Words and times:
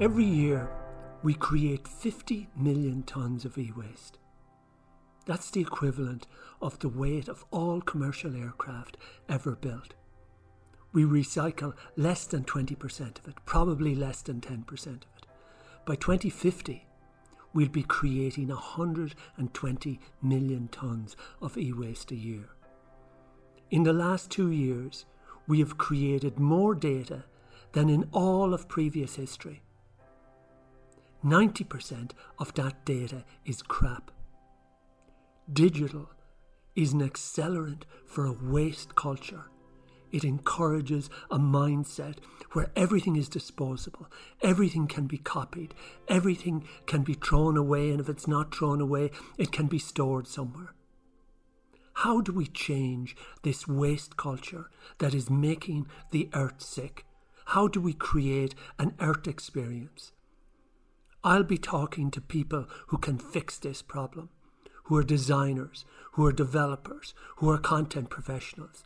Every 0.00 0.24
year, 0.24 0.70
we 1.24 1.34
create 1.34 1.88
50 1.88 2.48
million 2.56 3.02
tonnes 3.02 3.44
of 3.44 3.58
e 3.58 3.72
waste. 3.76 4.18
That's 5.26 5.50
the 5.50 5.60
equivalent 5.60 6.26
of 6.62 6.78
the 6.78 6.88
weight 6.88 7.28
of 7.28 7.44
all 7.50 7.80
commercial 7.80 8.36
aircraft 8.36 8.96
ever 9.28 9.56
built. 9.56 9.94
We 10.92 11.02
recycle 11.02 11.74
less 11.96 12.26
than 12.26 12.44
20% 12.44 13.18
of 13.18 13.28
it, 13.28 13.34
probably 13.44 13.94
less 13.94 14.22
than 14.22 14.40
10% 14.40 14.86
of 14.86 14.92
it. 15.16 15.26
By 15.84 15.96
2050, 15.96 16.86
we'll 17.52 17.68
be 17.68 17.82
creating 17.82 18.48
120 18.48 20.00
million 20.22 20.68
tonnes 20.70 21.16
of 21.42 21.58
e 21.58 21.72
waste 21.72 22.12
a 22.12 22.16
year. 22.16 22.50
In 23.70 23.82
the 23.82 23.92
last 23.92 24.30
two 24.30 24.50
years, 24.50 25.04
we 25.48 25.58
have 25.58 25.78
created 25.78 26.38
more 26.38 26.74
data 26.74 27.24
than 27.72 27.88
in 27.88 28.08
all 28.12 28.54
of 28.54 28.68
previous 28.68 29.16
history. 29.16 29.62
90% 31.24 32.12
of 32.38 32.54
that 32.54 32.84
data 32.84 33.24
is 33.44 33.62
crap. 33.62 34.12
Digital 35.52 36.10
is 36.76 36.92
an 36.92 37.00
accelerant 37.00 37.82
for 38.06 38.26
a 38.26 38.32
waste 38.32 38.94
culture. 38.94 39.46
It 40.12 40.24
encourages 40.24 41.10
a 41.30 41.38
mindset 41.38 42.18
where 42.52 42.70
everything 42.76 43.16
is 43.16 43.28
disposable, 43.28 44.06
everything 44.40 44.86
can 44.86 45.06
be 45.06 45.18
copied, 45.18 45.74
everything 46.06 46.66
can 46.86 47.02
be 47.02 47.14
thrown 47.14 47.56
away, 47.56 47.90
and 47.90 48.00
if 48.00 48.08
it's 48.08 48.28
not 48.28 48.54
thrown 48.54 48.80
away, 48.80 49.10
it 49.36 49.52
can 49.52 49.66
be 49.66 49.78
stored 49.78 50.26
somewhere. 50.26 50.74
How 52.02 52.20
do 52.20 52.32
we 52.32 52.46
change 52.46 53.16
this 53.42 53.66
waste 53.66 54.16
culture 54.16 54.70
that 54.98 55.14
is 55.14 55.28
making 55.28 55.88
the 56.12 56.28
earth 56.32 56.62
sick? 56.62 57.04
How 57.46 57.66
do 57.66 57.80
we 57.80 57.92
create 57.92 58.54
an 58.78 58.94
earth 59.00 59.26
experience? 59.26 60.12
I'll 61.24 61.42
be 61.42 61.58
talking 61.58 62.12
to 62.12 62.20
people 62.20 62.66
who 62.86 62.98
can 62.98 63.18
fix 63.18 63.58
this 63.58 63.82
problem, 63.82 64.28
who 64.84 64.96
are 64.96 65.02
designers, 65.02 65.84
who 66.12 66.24
are 66.24 66.30
developers, 66.30 67.14
who 67.38 67.50
are 67.50 67.58
content 67.58 68.10
professionals. 68.10 68.84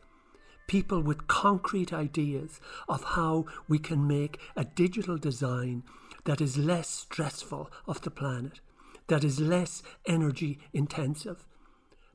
People 0.67 1.03
with 1.03 1.29
concrete 1.29 1.93
ideas 1.93 2.61
of 2.89 3.05
how 3.05 3.45
we 3.69 3.79
can 3.79 4.07
make 4.07 4.41
a 4.57 4.65
digital 4.65 5.19
design 5.19 5.83
that 6.25 6.41
is 6.41 6.57
less 6.57 6.89
stressful 6.89 7.71
of 7.87 8.01
the 8.01 8.11
planet, 8.11 8.61
that 9.09 9.23
is 9.23 9.39
less 9.39 9.83
energy 10.07 10.59
intensive, 10.73 11.45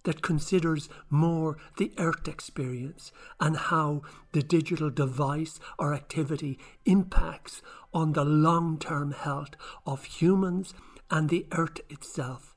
that 0.08 0.22
considers 0.22 0.88
more 1.10 1.58
the 1.76 1.92
earth 1.98 2.30
experience 2.30 3.12
and 3.42 3.58
how 3.58 4.02
the 4.32 4.42
digital 4.42 4.90
device 4.90 5.60
or 5.78 5.94
activity 5.94 6.58
impacts 6.86 7.62
on 7.94 8.14
the 8.14 8.24
long 8.24 8.80
term 8.80 9.12
health 9.12 9.56
of 9.86 10.06
humans 10.06 10.74
and 11.12 11.28
the 11.28 11.46
earth 11.52 11.82
itself. 11.90 12.56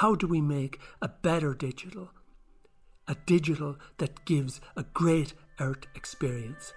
How 0.00 0.14
do 0.14 0.26
we 0.26 0.40
make 0.40 0.80
a 1.02 1.08
better 1.08 1.52
digital? 1.52 2.08
A 3.06 3.16
digital 3.26 3.76
that 3.98 4.24
gives 4.24 4.58
a 4.74 4.84
great 4.84 5.34
earth 5.60 5.84
experience. 5.94 6.72